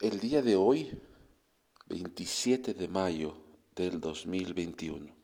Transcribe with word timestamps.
El 0.00 0.18
día 0.18 0.40
de 0.40 0.56
hoy, 0.56 0.98
27 1.88 2.72
de 2.72 2.88
mayo 2.88 3.36
del 3.76 4.00
2021. 4.00 5.14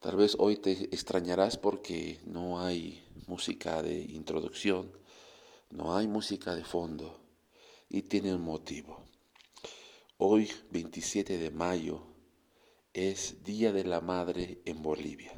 Tal 0.00 0.16
vez 0.16 0.34
hoy 0.40 0.56
te 0.56 0.72
extrañarás 0.92 1.56
porque 1.56 2.18
no 2.24 2.60
hay 2.60 3.06
música 3.28 3.84
de 3.84 4.00
introducción, 4.02 4.90
no 5.70 5.96
hay 5.96 6.08
música 6.08 6.56
de 6.56 6.64
fondo 6.64 7.20
y 7.88 8.02
tiene 8.02 8.34
un 8.34 8.42
motivo. 8.42 9.04
Hoy, 10.18 10.50
27 10.72 11.38
de 11.38 11.52
mayo, 11.52 12.02
es 12.94 13.44
Día 13.44 13.70
de 13.70 13.84
la 13.84 14.00
Madre 14.00 14.60
en 14.64 14.82
Bolivia 14.82 15.32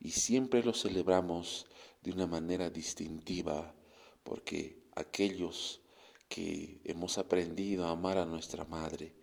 y 0.00 0.10
siempre 0.10 0.64
lo 0.64 0.74
celebramos 0.74 1.66
de 2.02 2.10
una 2.10 2.26
manera 2.26 2.70
distintiva 2.70 3.72
porque 4.24 4.82
aquellos 4.96 5.83
que 6.34 6.80
hemos 6.82 7.16
aprendido 7.18 7.86
a 7.86 7.92
amar 7.92 8.18
a 8.18 8.26
nuestra 8.26 8.64
madre, 8.64 9.14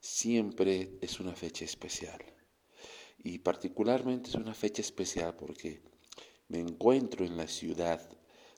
siempre 0.00 0.96
es 1.02 1.20
una 1.20 1.34
fecha 1.34 1.66
especial. 1.66 2.18
Y 3.18 3.40
particularmente 3.40 4.30
es 4.30 4.36
una 4.36 4.54
fecha 4.54 4.80
especial 4.80 5.36
porque 5.36 5.82
me 6.48 6.60
encuentro 6.60 7.26
en 7.26 7.36
la 7.36 7.46
ciudad 7.46 8.00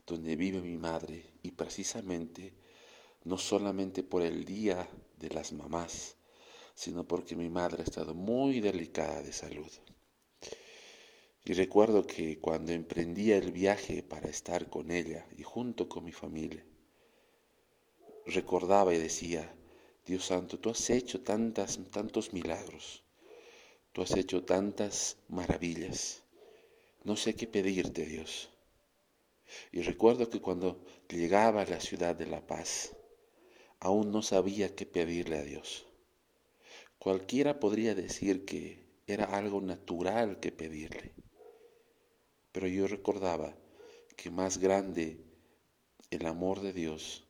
donde 0.06 0.36
vive 0.36 0.60
mi 0.60 0.78
madre 0.78 1.24
y 1.42 1.50
precisamente 1.50 2.54
no 3.24 3.36
solamente 3.36 4.04
por 4.04 4.22
el 4.22 4.44
día 4.44 4.88
de 5.16 5.30
las 5.30 5.52
mamás, 5.52 6.14
sino 6.76 7.02
porque 7.02 7.34
mi 7.34 7.50
madre 7.50 7.82
ha 7.82 7.84
estado 7.84 8.14
muy 8.14 8.60
delicada 8.60 9.22
de 9.22 9.32
salud. 9.32 9.72
Y 11.44 11.52
recuerdo 11.52 12.06
que 12.06 12.38
cuando 12.38 12.70
emprendía 12.70 13.38
el 13.38 13.50
viaje 13.50 14.04
para 14.04 14.28
estar 14.28 14.70
con 14.70 14.92
ella 14.92 15.26
y 15.36 15.42
junto 15.42 15.88
con 15.88 16.04
mi 16.04 16.12
familia, 16.12 16.64
recordaba 18.30 18.94
y 18.94 18.98
decía, 18.98 19.54
Dios 20.06 20.26
Santo, 20.26 20.58
tú 20.58 20.70
has 20.70 20.90
hecho 20.90 21.20
tantas, 21.20 21.78
tantos 21.90 22.32
milagros, 22.32 23.02
tú 23.92 24.02
has 24.02 24.12
hecho 24.16 24.44
tantas 24.44 25.16
maravillas, 25.28 26.22
no 27.04 27.16
sé 27.16 27.34
qué 27.34 27.46
pedirte, 27.46 28.04
Dios. 28.06 28.50
Y 29.72 29.82
recuerdo 29.82 30.28
que 30.28 30.40
cuando 30.40 30.84
llegaba 31.08 31.62
a 31.62 31.66
la 31.66 31.80
ciudad 31.80 32.14
de 32.14 32.26
La 32.26 32.46
Paz, 32.46 32.94
aún 33.80 34.12
no 34.12 34.22
sabía 34.22 34.74
qué 34.74 34.84
pedirle 34.84 35.38
a 35.38 35.42
Dios. 35.42 35.86
Cualquiera 36.98 37.60
podría 37.60 37.94
decir 37.94 38.44
que 38.44 38.84
era 39.06 39.24
algo 39.24 39.60
natural 39.60 40.40
que 40.40 40.52
pedirle, 40.52 41.14
pero 42.52 42.66
yo 42.66 42.88
recordaba 42.88 43.54
que 44.16 44.30
más 44.30 44.58
grande 44.58 45.24
el 46.10 46.26
amor 46.26 46.60
de 46.60 46.72
Dios 46.72 47.27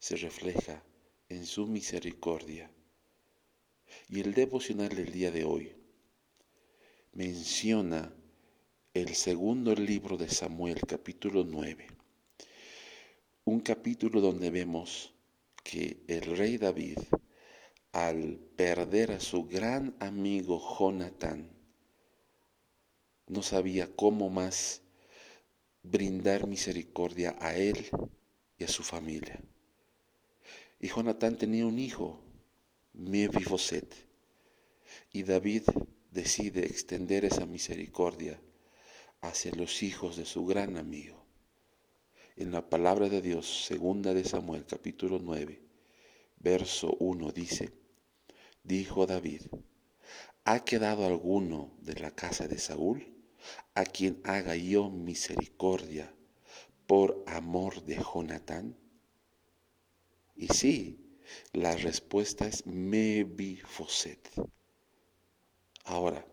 se 0.00 0.16
refleja 0.16 0.82
en 1.28 1.44
su 1.46 1.66
misericordia. 1.66 2.70
Y 4.08 4.20
el 4.20 4.32
devocional 4.32 4.88
del 4.88 5.12
día 5.12 5.30
de 5.30 5.44
hoy 5.44 5.76
menciona 7.12 8.12
el 8.94 9.14
segundo 9.14 9.74
libro 9.74 10.16
de 10.16 10.28
Samuel, 10.28 10.80
capítulo 10.88 11.44
9. 11.44 11.86
Un 13.44 13.60
capítulo 13.60 14.22
donde 14.22 14.48
vemos 14.50 15.12
que 15.62 16.02
el 16.08 16.22
rey 16.36 16.56
David, 16.56 16.98
al 17.92 18.38
perder 18.56 19.12
a 19.12 19.20
su 19.20 19.44
gran 19.44 19.94
amigo 20.00 20.60
Jonatán, 20.78 21.50
no 23.26 23.42
sabía 23.42 23.94
cómo 23.94 24.30
más 24.30 24.80
brindar 25.82 26.46
misericordia 26.46 27.36
a 27.38 27.54
él 27.54 27.86
y 28.56 28.64
a 28.64 28.68
su 28.68 28.82
familia. 28.82 29.42
Y 30.80 30.88
Jonatán 30.88 31.36
tenía 31.36 31.66
un 31.66 31.78
hijo, 31.78 32.22
Mefiboset. 32.94 33.94
Y 35.12 35.24
David 35.24 35.64
decide 36.10 36.64
extender 36.64 37.26
esa 37.26 37.44
misericordia 37.44 38.40
hacia 39.20 39.52
los 39.52 39.82
hijos 39.82 40.16
de 40.16 40.24
su 40.24 40.46
gran 40.46 40.78
amigo. 40.78 41.22
En 42.36 42.50
la 42.50 42.70
palabra 42.70 43.10
de 43.10 43.20
Dios, 43.20 43.66
segunda 43.66 44.14
de 44.14 44.24
Samuel, 44.24 44.64
capítulo 44.64 45.18
9, 45.22 45.60
verso 46.38 46.96
1 46.98 47.30
dice, 47.32 47.70
dijo 48.64 49.06
David, 49.06 49.42
¿ha 50.44 50.64
quedado 50.64 51.04
alguno 51.04 51.76
de 51.82 52.00
la 52.00 52.12
casa 52.12 52.48
de 52.48 52.58
Saúl 52.58 53.06
a 53.74 53.84
quien 53.84 54.22
haga 54.24 54.56
yo 54.56 54.88
misericordia 54.88 56.14
por 56.86 57.22
amor 57.26 57.84
de 57.84 57.96
Jonatán? 57.96 58.79
Y 60.40 60.48
sí, 60.48 60.98
la 61.52 61.76
respuesta 61.76 62.48
es 62.48 62.66
Mebifoset. 62.66 64.26
Ahora, 65.84 66.26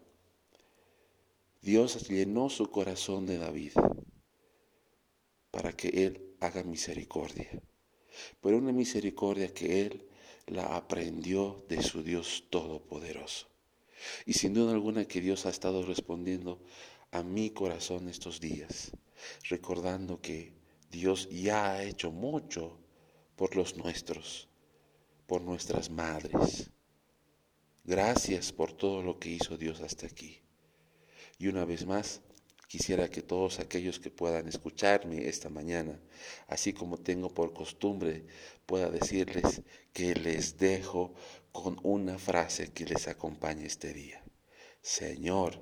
Dios 1.62 2.08
llenó 2.08 2.50
su 2.50 2.72
corazón 2.72 3.26
de 3.26 3.38
David 3.38 3.74
para 5.52 5.74
que 5.74 5.90
él 5.90 6.38
haga 6.40 6.64
misericordia, 6.64 7.62
pero 8.40 8.60
una 8.60 8.72
misericordia 8.72 9.54
que 9.54 9.82
él 9.82 10.08
la 10.46 10.78
aprendió 10.78 11.66
de 11.68 11.84
su 11.84 12.02
Dios 12.02 12.46
Todopoderoso. 12.50 13.50
Y 14.26 14.36
sin 14.36 14.54
duda 14.54 14.72
alguna 14.72 15.04
que 15.04 15.20
Dios 15.20 15.46
ha 15.46 15.50
estado 15.50 15.84
respondiendo 15.84 16.64
a 17.12 17.24
mi 17.24 17.50
corazón 17.50 18.08
estos 18.08 18.40
días, 18.40 18.94
recordando 19.50 20.22
que 20.22 20.54
Dios 20.90 21.28
ya 21.30 21.74
ha 21.74 21.84
hecho 21.84 22.14
mucho 22.14 22.87
por 23.38 23.56
los 23.56 23.78
nuestros, 23.78 24.50
por 25.28 25.42
nuestras 25.42 25.90
madres. 25.92 26.72
Gracias 27.86 28.52
por 28.52 28.74
todo 28.74 29.04
lo 29.04 29.20
que 29.20 29.30
hizo 29.30 29.58
Dios 29.58 29.80
hasta 29.80 30.08
aquí. 30.08 30.42
Y 31.38 31.48
una 31.48 31.64
vez 31.64 31.86
más, 31.86 32.22
quisiera 32.68 33.10
que 33.10 33.22
todos 33.22 33.60
aquellos 33.60 34.00
que 34.00 34.10
puedan 34.10 34.48
escucharme 34.48 35.28
esta 35.28 35.50
mañana, 35.50 36.02
así 36.48 36.74
como 36.74 36.98
tengo 36.98 37.32
por 37.32 37.54
costumbre, 37.54 38.26
pueda 38.66 38.90
decirles 38.90 39.62
que 39.94 40.16
les 40.16 40.58
dejo 40.58 41.14
con 41.52 41.80
una 41.84 42.18
frase 42.18 42.74
que 42.74 42.86
les 42.86 43.08
acompañe 43.08 43.68
este 43.68 43.94
día. 43.94 44.24
Señor, 44.82 45.62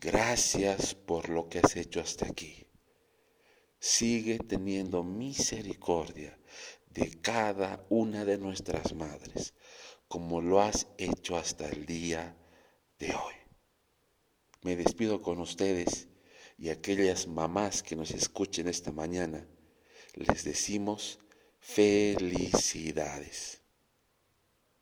gracias 0.00 0.94
por 0.94 1.28
lo 1.28 1.50
que 1.50 1.58
has 1.58 1.76
hecho 1.76 2.00
hasta 2.00 2.26
aquí. 2.26 2.66
Sigue 3.78 4.38
teniendo 4.38 5.04
misericordia 5.04 6.38
de 6.96 7.20
cada 7.20 7.84
una 7.90 8.24
de 8.24 8.38
nuestras 8.38 8.94
madres, 8.94 9.52
como 10.08 10.40
lo 10.40 10.62
has 10.62 10.86
hecho 10.96 11.36
hasta 11.36 11.68
el 11.68 11.84
día 11.84 12.34
de 12.98 13.14
hoy. 13.14 13.34
Me 14.62 14.76
despido 14.76 15.20
con 15.20 15.38
ustedes 15.38 16.08
y 16.56 16.70
aquellas 16.70 17.26
mamás 17.26 17.82
que 17.82 17.96
nos 17.96 18.12
escuchen 18.12 18.66
esta 18.66 18.92
mañana, 18.92 19.46
les 20.14 20.44
decimos 20.44 21.18
felicidades. 21.60 23.60